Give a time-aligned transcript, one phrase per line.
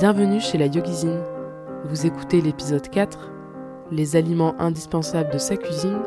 [0.00, 1.24] Bienvenue chez la Yogizine.
[1.86, 3.32] Vous écoutez l'épisode 4,
[3.90, 5.98] Les aliments indispensables de sa cuisine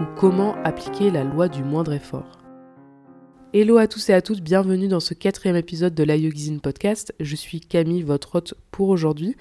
[0.00, 2.40] ou comment appliquer la loi du moindre effort.
[3.52, 7.14] Hello à tous et à toutes, bienvenue dans ce quatrième épisode de la Yogizine podcast.
[7.20, 9.36] Je suis Camille, votre hôte pour aujourd'hui.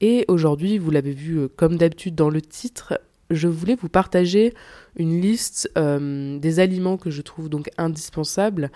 [0.00, 4.54] Et aujourd'hui, vous l'avez vu euh, comme d'habitude dans le titre, je voulais vous partager
[4.94, 8.70] une liste euh, des aliments que je trouve donc indispensables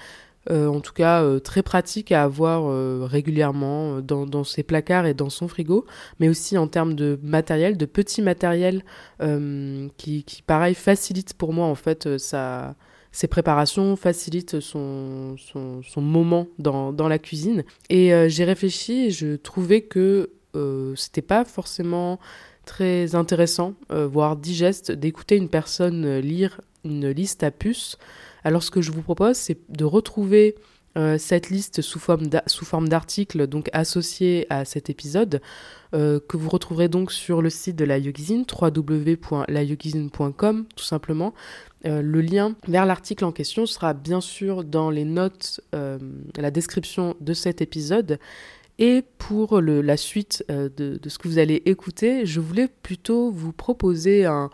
[0.50, 5.30] en tout cas euh, très pratique à avoir euh, régulièrement dans, ses placards et dans
[5.30, 5.86] son frigo,
[6.20, 8.82] mais aussi en termes de matériel, de petits matériels
[9.96, 12.74] qui, pareil, facilite pour moi en fait sa,
[13.10, 17.64] ses préparations, facilite son, son, moment dans, dans, la cuisine.
[17.88, 20.30] Et j'ai réfléchi et je trouvais que
[20.96, 22.18] c'était pas forcément
[22.66, 27.98] très intéressant, voire digeste, d'écouter une personne lire une liste à puces
[28.44, 30.54] alors ce que je vous propose, c'est de retrouver
[30.96, 32.28] euh, cette liste sous forme
[32.88, 35.40] d'articles donc associés à cet épisode
[35.92, 41.34] euh, que vous retrouverez donc sur le site de la Yogizine www.layogizine.com tout simplement.
[41.86, 47.16] Euh, le lien vers l'article en question sera bien sûr dans les notes, la description
[47.20, 48.20] de cet épisode.
[48.80, 54.26] Et pour la suite de, ce que vous allez écouter, je voulais plutôt vous proposer
[54.26, 54.50] un,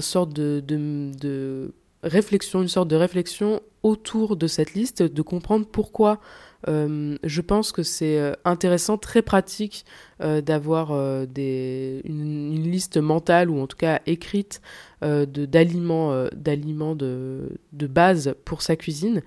[0.00, 6.20] sort de réflexion, une sorte de réflexion autour de cette liste, de comprendre pourquoi
[6.68, 9.84] euh, je pense que c'est euh, intéressant, très pratique
[10.22, 14.60] euh, d'avoir des, une, liste mentale ou en tout cas écrite
[15.02, 19.22] d'aliments d'aliments de, de, base pour sa cuisine.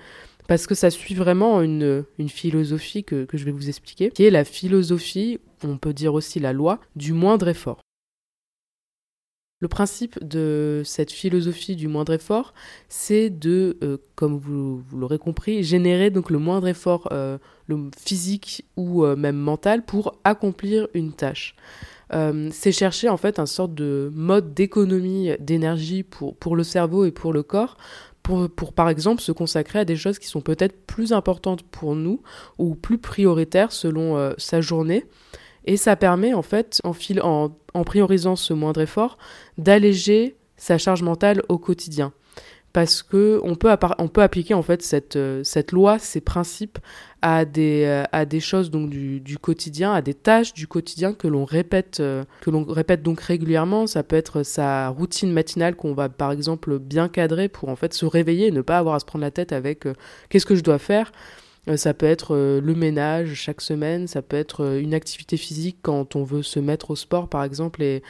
[0.48, 4.24] Parce que ça suit vraiment une, une philosophie que, que je vais vous expliquer, qui
[4.24, 7.80] est la philosophie, on peut dire aussi la loi, du moindre effort.
[9.61, 12.53] Le principe de cette philosophie du moindre effort,
[12.89, 17.38] c'est de, euh, comme vous, l'aurez compris, générer donc le moindre effort euh,
[17.97, 21.56] physique ou euh, même mental pour accomplir une tâche.
[22.52, 27.12] c'est chercher en fait un sorte de mode d'économie d'énergie pour, pour le cerveau et
[27.12, 27.78] pour le corps,
[28.24, 32.22] pour, par exemple se consacrer à des choses qui sont peut-être plus importantes pour nous
[32.57, 35.06] ou plus prioritaires selon sa journée.
[35.66, 39.18] Et ça permet en fait, en, priorisant ce moindre effort,
[39.58, 42.14] d'alléger sa charge mentale au quotidien.
[42.72, 43.72] Parce que on peut,
[44.22, 46.78] appliquer en fait cette, euh, cette loi, ces principes
[47.22, 52.25] à des, euh, choses du, quotidien, à des tâches du quotidien que l'on répète, euh,
[52.42, 53.88] que l'on répète donc régulièrement.
[53.88, 57.94] Ça peut être sa routine matinale qu'on va par exemple bien cadrer pour en fait
[57.94, 59.88] se réveiller et ne pas avoir à se prendre la tête avec
[60.28, 61.14] qu'est-ce que je dois faire.
[61.70, 65.38] Euh, ça peut être euh, le ménage chaque semaine, ça peut être euh, une activité
[65.38, 68.03] physique quand on veut se mettre au sport par exemple et,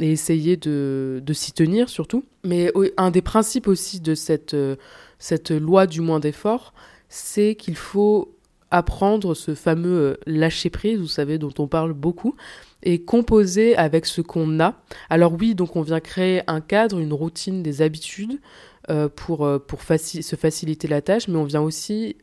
[0.00, 2.24] essayer de, de s'y tenir surtout.
[2.42, 4.56] Mais un des principes aussi de cette,
[5.20, 6.74] cette loi du moins d'effort,
[7.08, 8.34] c'est qu'il faut
[8.72, 12.34] apprendre ce fameux lâcher prise, vous savez, dont on parle beaucoup,
[12.82, 14.74] et composer avec ce qu'on a.
[15.10, 18.40] Alors oui, donc on vient créer un cadre, une routine, des habitudes
[19.14, 22.16] pour, pour se faciliter la tâche, mais on vient aussi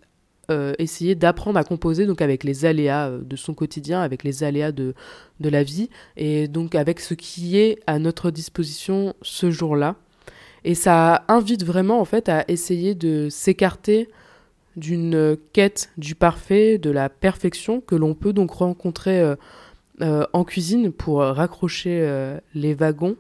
[0.52, 4.44] euh, essayer d'apprendre à composer donc avec les aléas euh, de son quotidien, avec les
[4.44, 4.94] aléas de,
[5.40, 9.96] de la vie, et donc avec ce qui est à notre disposition ce jour-là.
[10.64, 14.10] Et ça invite vraiment en fait à essayer de s'écarter
[14.76, 19.36] d'une quête du parfait, de la perfection que l'on peut donc rencontrer
[20.02, 22.08] euh, en cuisine pour raccrocher
[22.54, 23.16] les wagons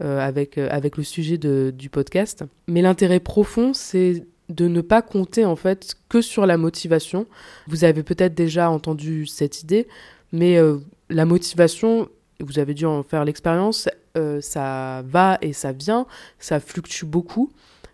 [0.00, 2.44] avec, avec le sujet de, du podcast.
[2.66, 7.26] Mais l'intérêt profond, c'est de ne pas compter en fait que sur la motivation.
[7.66, 9.86] Vous avez peut-être déjà entendu cette idée,
[10.32, 10.78] mais euh,
[11.08, 12.08] la motivation,
[12.40, 16.06] vous avez dû en faire l'expérience, euh, ça va et ça vient,
[16.38, 17.50] ça fluctue beaucoup.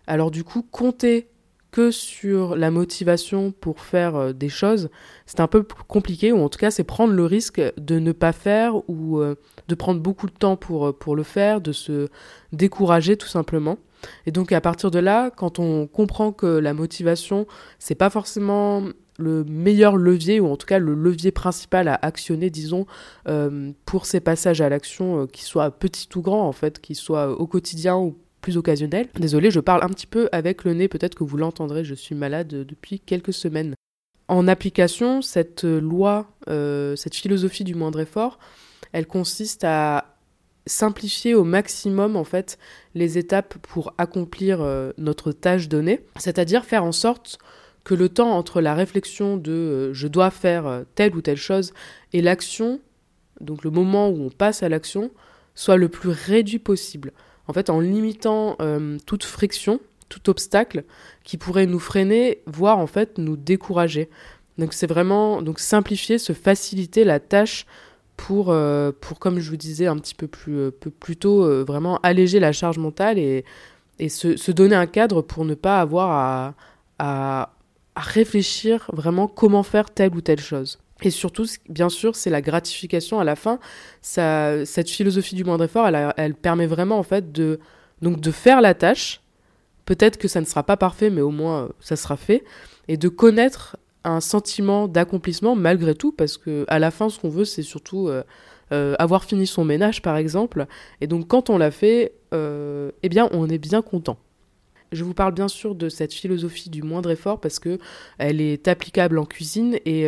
[0.07, 1.27] Alors du coup, compter
[1.69, 4.89] que sur la motivation pour faire euh, des choses,
[5.25, 8.33] c'est un peu compliqué, ou en tout cas c'est prendre le risque de ne pas
[8.33, 9.21] faire ou
[9.67, 12.07] de prendre beaucoup de temps pour, pour le faire, de se
[12.51, 13.77] décourager tout simplement.
[14.25, 17.47] Et donc à partir de là, quand on comprend que la motivation,
[17.79, 18.83] c'est pas forcément
[19.17, 22.85] le meilleur levier, ou en tout cas le levier principal à actionner, disons,
[23.27, 26.95] euh, pour ces passages à l'action, euh, qu'ils soient petits ou grands, en fait, qu'ils
[26.95, 29.07] soient au quotidien ou plus occasionnels.
[29.15, 32.15] Désolé, je parle un petit peu avec le nez, peut-être que vous l'entendrez, je suis
[32.15, 33.73] malade depuis quelques semaines.
[34.27, 38.39] En application, cette loi, euh, cette philosophie du moindre effort,
[38.91, 40.16] elle consiste à
[40.67, 42.57] simplifier au maximum en fait
[42.95, 47.39] les étapes pour accomplir euh, notre tâche donnée, c'est-à-dire faire en sorte
[47.83, 51.37] que le temps entre la réflexion de euh, je dois faire euh, telle ou telle
[51.37, 51.73] chose
[52.13, 52.79] et l'action,
[53.41, 55.11] donc le moment où on passe à l'action,
[55.55, 57.13] soit le plus réduit possible.
[57.47, 58.57] En fait, en limitant
[59.05, 59.79] toute friction,
[60.09, 60.83] tout obstacle
[61.23, 64.09] qui pourrait nous freiner, voire en fait nous décourager.
[64.57, 67.65] Donc c'est vraiment donc simplifier, se faciliter la tâche
[68.17, 71.63] pour, euh, pour comme je vous disais un petit peu plus, euh, plus tôt, euh,
[71.63, 73.45] vraiment alléger la charge mentale et,
[73.99, 76.53] et se, donner un cadre pour ne pas avoir à,
[76.99, 77.53] à,
[77.95, 80.79] réfléchir vraiment comment faire telle ou telle chose.
[81.03, 83.59] Et surtout, bien sûr, c'est la gratification à la fin.
[84.01, 87.59] Ça, cette philosophie du moindre effort, elle, elle permet vraiment en fait de,
[88.01, 89.21] donc de faire la tâche.
[89.85, 92.43] Peut-être que ça ne sera pas parfait, mais au moins ça sera fait.
[92.87, 93.77] Et de connaître
[94.07, 98.07] un sentiment d'accomplissement malgré tout, parce que à la fin, ce qu'on veut, c'est surtout
[98.07, 98.23] euh,
[98.71, 100.65] euh, avoir fini son ménage, par exemple.
[101.01, 104.17] Et donc, quand on l'a fait, euh, eh bien, on est bien content.
[104.93, 107.77] Je vous parle bien sûr de cette philosophie du moindre effort parce que
[108.19, 110.03] elle est applicable en cuisine et,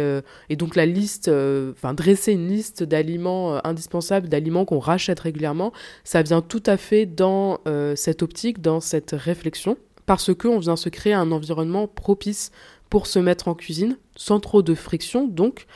[0.48, 5.74] et donc la liste, enfin dresser une liste d'aliments indispensables, d'aliments qu'on rachète régulièrement,
[6.06, 7.60] ça vient tout à fait dans
[7.96, 9.76] cette optique, dans cette réflexion
[10.10, 12.50] parce qu'on vient se créer un environnement propice
[12.90, 15.68] pour se mettre en cuisine, sans trop de friction donc,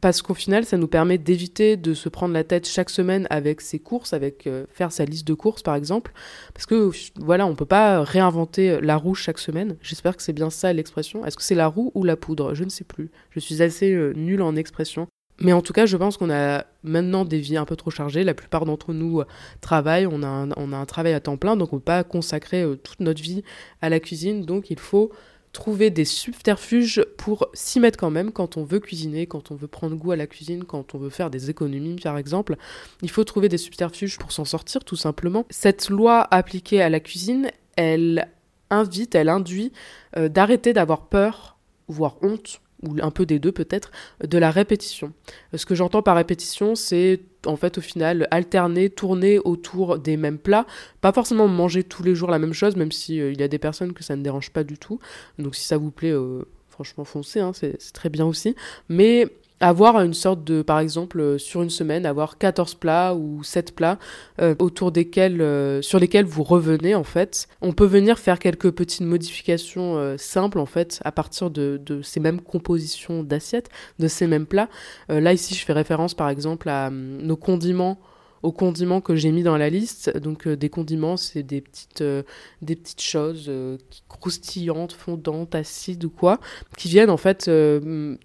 [0.00, 3.62] parce qu'au final, ça nous permet d'éviter de se prendre la tête chaque semaine avec
[3.62, 6.12] ses courses, avec euh, faire sa liste de courses par exemple,
[6.52, 9.76] parce que voilà, on peut pas réinventer la roue chaque semaine.
[9.80, 11.24] J'espère que c'est bien ça l'expression.
[11.24, 12.54] Est-ce que c'est la roue ou la poudre?
[12.54, 13.10] Je ne sais plus.
[13.30, 15.06] Je suis assez euh, nulle en expression.
[15.38, 18.24] Mais en tout cas, je pense qu'on a maintenant des vies un peu trop chargées.
[18.24, 19.26] La plupart d'entre nous euh,
[19.62, 21.84] travaillent, on a, un, on a un travail à temps plein, donc on ne peut
[21.84, 23.42] pas consacrer toute notre vie
[23.80, 24.44] à la cuisine.
[24.44, 25.10] Donc il faut
[25.56, 29.66] trouver des subterfuges pour s'y mettre quand même quand on veut cuisiner, quand on veut
[29.66, 32.56] prendre goût à la cuisine, quand on veut faire des économies par exemple.
[33.00, 35.46] Il faut trouver des subterfuges pour s'en sortir tout simplement.
[35.48, 38.28] Cette loi appliquée à la cuisine, elle
[38.68, 39.72] invite, elle induit
[40.18, 41.56] euh, d'arrêter d'avoir peur,
[41.88, 43.90] voire honte ou un peu des deux peut-être,
[44.22, 45.12] de la répétition.
[45.54, 50.38] Ce que j'entends par répétition, c'est en fait au final alterner, tourner autour des mêmes
[50.38, 50.66] plats,
[51.00, 53.48] pas forcément manger tous les jours la même chose, même si euh, il y a
[53.48, 54.98] des personnes que ça ne dérange pas du tout.
[55.38, 58.54] Donc si ça vous plaît, euh, franchement foncez, hein, c'est très bien aussi.
[58.88, 59.28] Mais
[59.60, 63.74] avoir une sorte de, par exemple, euh, sur une semaine, avoir 14 plats ou 7
[63.74, 63.98] plats
[64.40, 67.48] euh, autour desquels, euh, sur lesquels vous revenez en fait.
[67.62, 72.20] On peut venir faire quelques petites modifications simples en fait à partir de, de ces
[72.20, 74.68] mêmes compositions d'assiettes, de ces mêmes plats.
[75.08, 77.98] là ici, je fais référence par exemple à hum, nos condiments
[78.42, 80.16] aux condiments que j'ai mis dans la liste.
[80.18, 82.22] Donc euh, des condiments, c'est des petites, euh,
[82.62, 83.78] des petites choses euh,
[84.08, 86.40] croustillantes, fondantes, acides ou quoi,
[86.76, 87.50] qui viennent en fait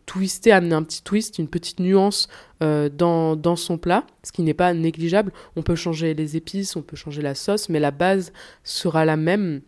[0.05, 2.27] twister, amener un petit twist, une petite nuance
[2.59, 5.33] dans, dans son plat, ce qui n'est pas négligeable.
[5.55, 8.31] On peut changer les épices, on peut changer la sauce, mais la base
[8.63, 9.61] sera la même.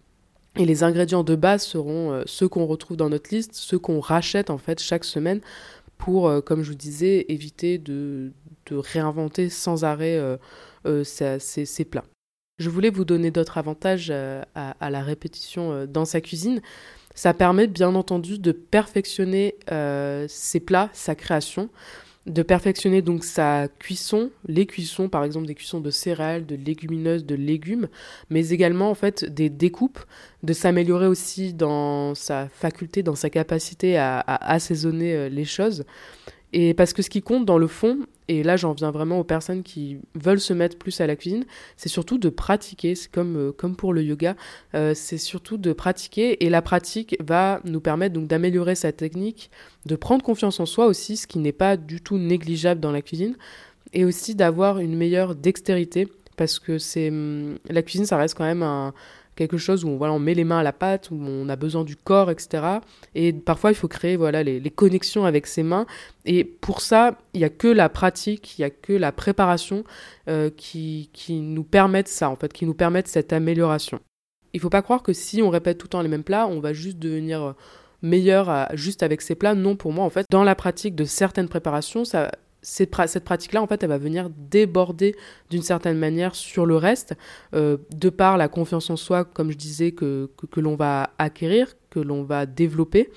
[0.57, 4.51] Et les ingrédients de base seront ceux qu'on retrouve dans notre liste, ceux qu'on rachète
[4.51, 5.42] en fait chaque semaine
[5.98, 8.31] pour, comme je vous disais, éviter de,
[8.68, 10.38] de réinventer sans arrêt euh,
[10.86, 12.06] euh, ces, plats.
[12.60, 16.62] Je voulais vous donner d'autres avantages euh, à, la répétition dans sa cuisine.
[17.15, 19.56] Ça permet bien entendu de perfectionner
[20.27, 21.69] ses plats, sa création,
[22.25, 27.25] de perfectionner donc sa cuisson, les cuissons par exemple des cuissons de céréales, de légumineuses,
[27.25, 27.88] de légumes,
[28.31, 30.00] mais également en fait des découpes,
[30.42, 35.86] de s'améliorer aussi dans sa faculté, dans sa capacité à assaisonner les choses.
[36.54, 39.24] Et parce que ce qui compte dans le fond, et là j'en viens vraiment aux
[39.24, 41.46] personnes qui veulent se mettre plus à la cuisine,
[41.78, 44.36] c'est surtout de pratiquer, c'est comme, euh, comme pour le yoga,
[44.75, 46.44] euh, c'est surtout de pratiquer.
[46.46, 49.50] Et la pratique va nous permettre donc d'améliorer sa technique,
[49.86, 53.02] de prendre confiance en soi aussi, ce qui n'est pas du tout négligeable dans la
[53.02, 53.36] cuisine,
[53.94, 58.44] et aussi d'avoir une meilleure dextérité parce que c'est hum, la cuisine ça reste quand
[58.44, 58.94] même un,
[59.35, 61.56] quelque chose où on, voilà, on met les mains à la pâte, où on a
[61.56, 62.80] besoin du corps, etc.
[63.16, 65.85] Et parfois, il faut créer voilà, les, connexions avec ses mains.
[66.25, 69.83] Et pour ça, il n'y a que la pratique, il n'y a que la préparation
[70.30, 73.99] euh, qui, qui nous permettent ça, en fait, qui nous permettent cette amélioration.
[74.54, 76.47] Il ne faut pas croire que si on répète tout le temps les mêmes plats,
[76.47, 77.54] on va juste devenir euh,
[78.04, 79.56] meilleur juste avec ces plats.
[79.56, 82.30] Non, pour moi, en fait, dans la pratique de certaines préparations, ça,
[82.64, 85.16] cette, pratique-là, en fait, elle va venir déborder
[85.50, 87.16] d'une certaine manière sur le reste,
[87.54, 91.76] euh, de par la confiance en soi, comme je disais, que, que, l'on va acquérir,
[91.90, 93.12] que l'on va développer,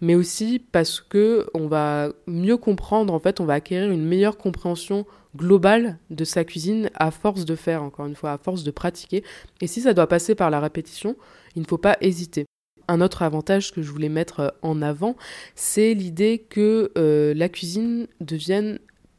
[0.00, 4.38] mais aussi parce que on va mieux comprendre, en fait, on va acquérir une meilleure
[4.38, 8.70] compréhension globale de sa cuisine à force de faire, encore une fois, à force de
[8.70, 9.22] pratiquer.
[9.60, 11.14] Et si ça doit passer par la répétition,
[11.54, 12.46] il ne faut pas hésiter
[12.88, 15.16] un autre avantage que je voulais mettre euh, en avant,
[15.54, 18.08] c'est l'idée que euh, la cuisine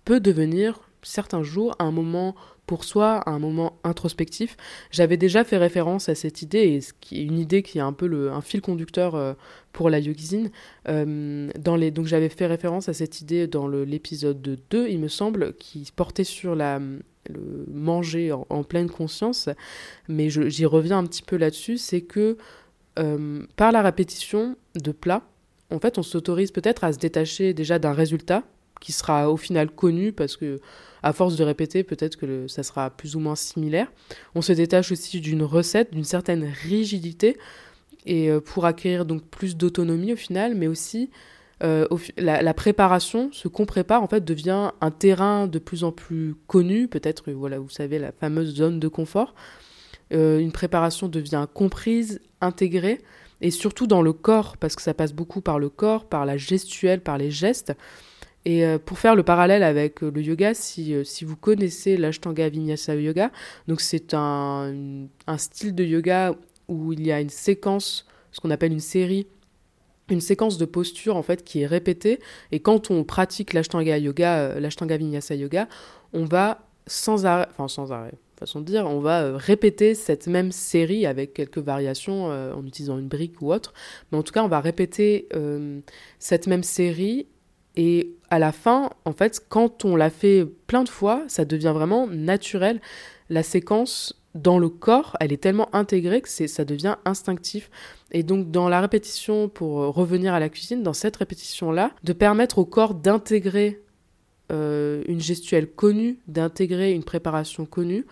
[0.06, 4.58] peut devenir certains jours un moment pour soi, un moment introspectif.
[4.92, 7.82] J'avais déjà fait référence à cette idée, et ce qui est une idée qui est
[7.82, 9.34] un peu le, un fil conducteur euh,
[9.72, 10.50] pour la yogizine.
[10.86, 16.26] donc j'avais fait référence à cette idée dans l'épisode 2, il me semble, qui portait
[16.26, 16.80] sur la,
[17.30, 19.50] le manger en, en pleine conscience,
[20.08, 22.38] mais j'y reviens un petit peu là-dessus, c'est que
[22.98, 25.24] euh, par la répétition de plats,
[25.72, 28.44] en fait, on s'autorise peut-être à se détacher déjà d'un résultat
[28.80, 30.60] qui sera au final connu parce que
[31.04, 33.92] à force de répéter, peut-être que ça sera plus ou moins similaire.
[34.36, 37.38] On se détache aussi d'une recette, d'une certaine rigidité
[38.06, 41.10] et euh, pour acquérir donc plus d'autonomie au final, mais aussi
[41.64, 41.88] euh,
[42.18, 46.88] la, préparation, ce qu'on prépare en fait devient un terrain de plus en plus connu,
[46.88, 49.34] peut-être voilà vous savez la fameuse zone de confort.
[50.14, 53.02] Euh, une préparation devient comprise, intégrée
[53.42, 56.38] et surtout dans le corps parce que ça passe beaucoup par le corps, par la
[56.38, 57.74] gestuelle, par les gestes.
[58.46, 63.30] Et pour faire le parallèle avec le yoga, si, vous connaissez l'Ashtanga Vinyasa Yoga,
[63.68, 64.74] donc c'est un,
[65.28, 66.34] un, style de yoga
[66.70, 69.28] où il y a une séquence, ce qu'on appelle une série,
[70.10, 72.20] une séquence de postures en fait qui est répétée.
[72.52, 75.68] Et quand on pratique l'Ashtanga Yoga, euh, l'Ashtanga Vinyasa Yoga,
[76.14, 80.28] on va sans arrêt, enfin sans arrêt, façon de dire, on va euh, répéter cette
[80.28, 83.74] même série avec quelques variations euh, en utilisant une brique ou autre.
[84.12, 85.28] Mais en tout cas, on va répéter
[86.20, 87.28] cette même série
[87.78, 91.72] et à la fin, en fait, quand on l'a fait plein de fois, ça devient
[91.74, 92.82] vraiment naturel.
[93.30, 97.70] La séquence dans le corps, elle est tellement intégrée que ça devient instinctif.
[98.12, 102.14] Et donc dans la répétition, pour euh, revenir à la cuisine, dans cette répétition-là, de
[102.14, 103.82] permettre au corps d'intégrer
[104.52, 108.06] euh, une gestuelle connue, d'intégrer une préparation connue,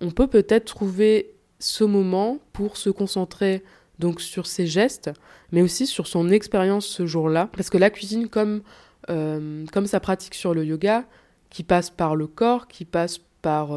[0.00, 3.62] on peut peut-être trouver ce moment pour se concentrer
[3.98, 5.10] donc sur ses gestes,
[5.50, 7.48] mais aussi sur son expérience ce jour-là.
[7.52, 8.62] Parce que la cuisine, comme,
[9.10, 11.04] euh, comme sa pratique sur le yoga,
[11.50, 13.70] qui passe par le corps, qui passe par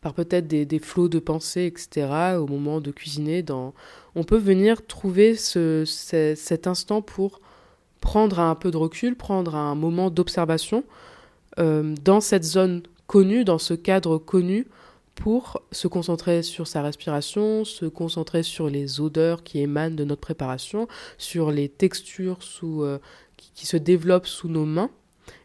[0.00, 3.42] par peut-être des, des, flots de pensée, etc., au moment de cuisiner.
[3.42, 3.74] Dans...
[4.14, 7.40] On peut venir trouver ce, cet instant pour
[8.00, 11.09] prendre un peu de recul, prendre un moment d'observation euh,
[11.56, 14.66] dans cette zone connue, dans ce cadre connu,
[15.20, 20.22] pour se concentrer sur sa respiration, se concentrer sur les odeurs qui émanent de notre
[20.22, 20.88] préparation,
[21.18, 22.98] sur les textures euh,
[23.36, 24.90] qui, se développent sous nos mains,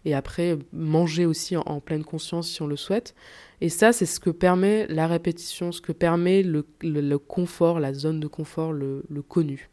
[0.05, 3.15] et après manger aussi en pleine conscience si on le souhaite.
[3.59, 6.63] Et ça, c'est ce que permet la répétition, ce que permet le,
[7.17, 9.69] confort, la zone de confort, le, connu.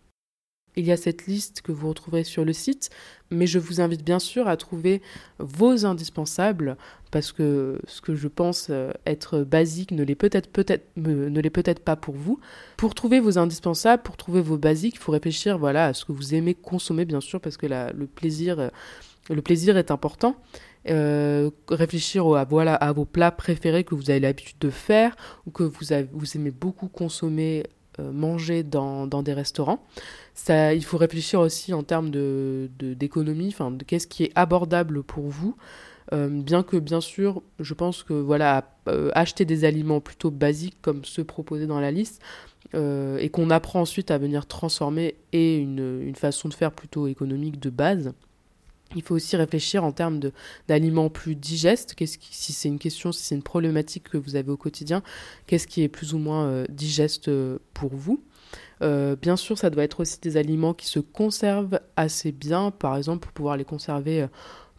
[0.76, 2.90] Il y a cette liste que vous retrouverez sur le site,
[3.30, 5.02] mais je vous invite bien sûr à trouver
[5.38, 6.76] vos indispensables,
[7.10, 12.40] parce que ce que je pense euh, être basique ne l'est peut-être pas pour vous.
[12.76, 16.12] Pour trouver vos indispensables, pour trouver vos basiques, il faut réfléchir voilà à ce que
[16.12, 18.70] vous aimez consommer bien sûr, parce que le plaisir
[19.30, 20.36] le plaisir est important.
[20.88, 25.14] Euh, réfléchir à, vos plats préférés que vous avez l'habitude de faire
[25.46, 27.64] ou que vous, aimez beaucoup consommer,
[28.00, 29.84] euh, manger dans, des restaurants.
[30.48, 35.28] Il faut réfléchir aussi en termes d'économie, de, d'économie de qu'est-ce qui est abordable pour
[35.28, 35.56] vous.
[36.12, 38.76] Euh, bien que, bien sûr, je pense que voilà,
[39.14, 42.22] acheter des aliments plutôt basiques comme ceux proposés dans la liste
[42.74, 47.60] et qu'on apprend ensuite à venir transformer et une, une façon de faire plutôt économique
[47.60, 48.12] de base.
[48.94, 50.20] Il faut aussi réfléchir en termes
[50.68, 51.94] d'aliments plus digestes.
[51.94, 55.02] Qu'est-ce qui, si c'est une question, si c'est une problématique que vous avez au quotidien,
[55.46, 58.22] qu'est-ce qui est plus ou moins euh, digeste euh, pour vous?
[58.82, 62.97] Euh, Bien sûr, ça doit être aussi des aliments qui se conservent assez bien, par
[62.97, 64.26] exemple pour pouvoir les conserver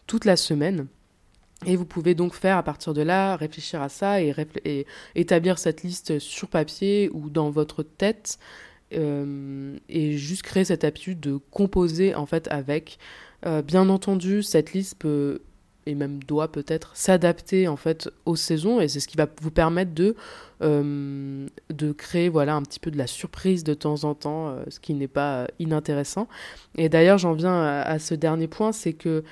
[0.06, 0.86] toute la semaine.
[1.66, 5.82] Et vous pouvez donc faire à partir de là, réfléchir à ça et, établir cette
[5.82, 8.38] liste sur papier ou dans votre tête
[8.90, 12.98] et juste créer cette habitude de composer en fait avec
[13.46, 15.42] euh, bien entendu, cette liste peut
[15.86, 18.80] et même doit peut-être s'adapter en fait aux saisons.
[18.80, 20.14] Et c'est ce qui va vous permettre de
[20.62, 21.46] euh,
[21.98, 24.94] créer voilà un petit peu de la surprise de temps en temps euh, ce qui
[24.94, 26.28] n'est pas inintéressant.
[26.76, 29.24] Et d'ailleurs j'en viens à, ce dernier point c'est que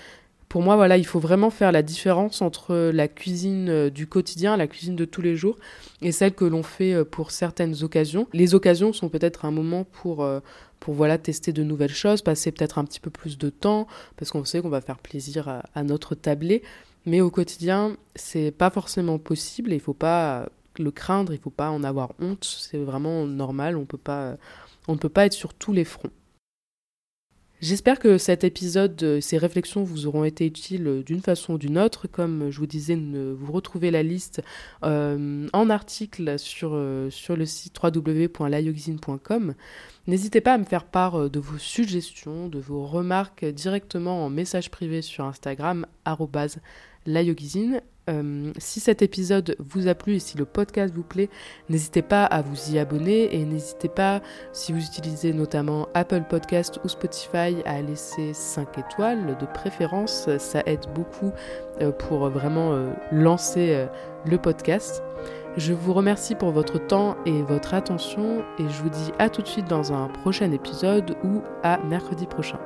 [0.53, 4.59] pour moi, voilà, il faut vraiment faire la différence entre la cuisine euh, du quotidien,
[4.59, 5.57] la cuisine de tous les jours,
[6.03, 8.29] et celle que l'on fait euh, pour certaines occasions.
[8.35, 10.41] Les occasions sont peut-être un moment pour, euh,
[10.79, 13.87] pour voilà, tester de nouvelles choses, passer peut-être un petit peu plus de temps,
[14.19, 16.63] parce qu'on sait qu'on va faire plaisir à, notre tablé.
[17.07, 21.49] Mais au quotidien, c'est pas forcément possible et il faut pas le craindre, il faut
[21.49, 22.45] pas en avoir honte.
[22.45, 24.37] C'est vraiment normal, on peut pas,
[24.87, 26.11] on ne peut pas être sur tous les fronts.
[27.63, 31.59] J'espère que cet épisode, euh, ces réflexions vous auront été utiles euh, d'une façon ou
[31.59, 32.09] d'une autre.
[32.09, 34.43] Comme je vous disais, vous retrouvez la liste
[34.83, 39.55] euh, en article sur, le site www.layogzine.com.
[40.09, 44.69] N'hésitez pas à me faire part de vos suggestions, de vos remarques directement en message
[44.69, 45.87] privé sur Instagram,
[47.07, 47.81] layogizine.
[48.11, 51.29] Euh, si cet épisode vous a plu et si le podcast vous plaît,
[51.69, 54.21] n'hésitez pas à vous y abonner et n'hésitez pas,
[54.53, 60.29] si vous utilisez notamment Apple Podcast ou Spotify, à laisser 5 étoiles de préférence.
[60.39, 61.31] Ça aide beaucoup
[61.81, 63.87] euh, pour vraiment euh, lancer
[64.25, 65.03] le podcast.
[65.57, 69.43] Je vous remercie pour votre temps et votre attention et je vous dis à tout
[69.43, 72.59] de suite dans un prochain épisode ou à mercredi prochain.